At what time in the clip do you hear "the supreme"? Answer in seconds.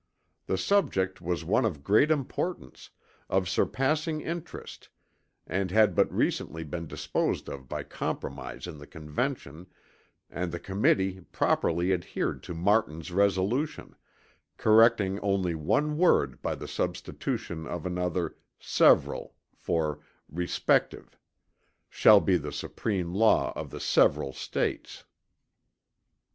22.37-23.13